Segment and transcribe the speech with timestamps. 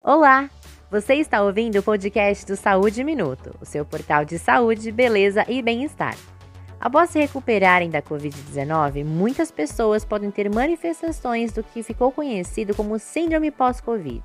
[0.00, 0.48] Olá!
[0.92, 5.60] Você está ouvindo o podcast do Saúde Minuto, o seu portal de saúde, beleza e
[5.60, 6.16] bem-estar.
[6.80, 12.96] Após se recuperarem da Covid-19, muitas pessoas podem ter manifestações do que ficou conhecido como
[12.96, 14.22] Síndrome pós-Covid.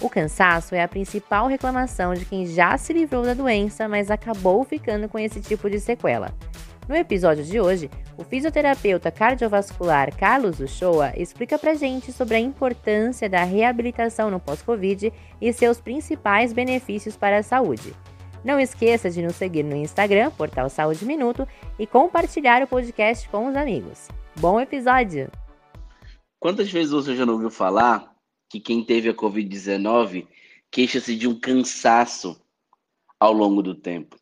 [0.00, 4.62] O cansaço é a principal reclamação de quem já se livrou da doença, mas acabou
[4.62, 6.32] ficando com esse tipo de sequela.
[6.92, 13.30] No episódio de hoje, o fisioterapeuta cardiovascular Carlos Uchoa explica pra gente sobre a importância
[13.30, 15.10] da reabilitação no pós-Covid
[15.40, 17.94] e seus principais benefícios para a saúde.
[18.44, 23.46] Não esqueça de nos seguir no Instagram, Portal Saúde Minuto, e compartilhar o podcast com
[23.46, 24.08] os amigos.
[24.36, 25.30] Bom episódio!
[26.38, 28.14] Quantas vezes você já não ouviu falar
[28.50, 30.26] que quem teve a Covid-19
[30.70, 32.38] queixa-se de um cansaço
[33.18, 34.14] ao longo do tempo?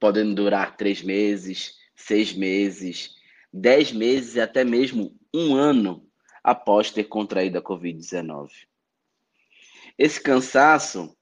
[0.00, 3.14] Podendo durar três meses, seis meses,
[3.52, 6.06] dez meses e até mesmo um ano
[6.42, 8.50] após ter contraído a Covid-19.
[9.98, 11.16] Esse cansaço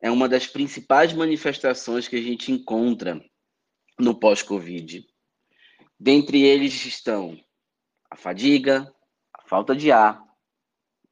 [0.00, 3.24] é uma das principais manifestações que a gente encontra
[3.98, 5.06] no pós-Covid.
[5.98, 7.38] Dentre eles estão
[8.10, 8.92] a fadiga,
[9.32, 10.22] a falta de ar,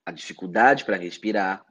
[0.05, 1.64] a dificuldade para respirar,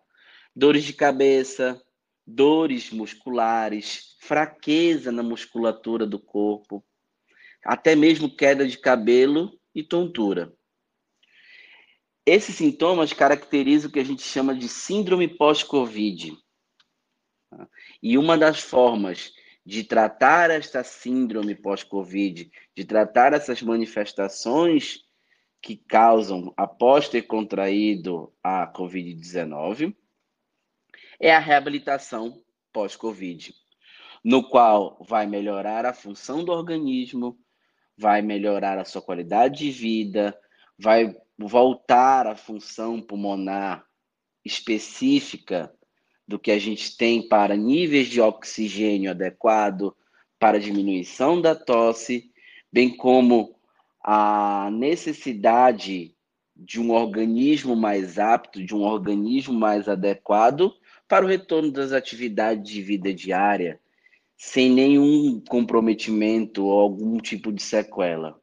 [0.55, 1.81] dores de cabeça,
[2.25, 6.83] dores musculares, fraqueza na musculatura do corpo,
[7.63, 10.53] até mesmo queda de cabelo e tontura.
[12.25, 16.37] Esses sintomas caracterizam o que a gente chama de síndrome pós-Covid.
[18.01, 19.33] E uma das formas
[19.65, 25.03] de tratar esta síndrome pós-Covid, de tratar essas manifestações
[25.61, 29.95] que causam após ter contraído a Covid-19,
[31.19, 33.53] é a reabilitação pós-Covid,
[34.23, 37.37] no qual vai melhorar a função do organismo,
[37.97, 40.37] vai melhorar a sua qualidade de vida,
[40.77, 43.85] vai voltar à função pulmonar
[44.43, 45.71] específica
[46.27, 49.95] do que a gente tem para níveis de oxigênio adequado,
[50.39, 52.31] para diminuição da tosse,
[52.71, 53.55] bem como
[54.03, 56.15] a necessidade
[56.55, 60.73] de um organismo mais apto, de um organismo mais adequado
[61.07, 63.79] para o retorno das atividades de vida diária,
[64.43, 68.41] sem nenhum comprometimento ou algum tipo de sequela.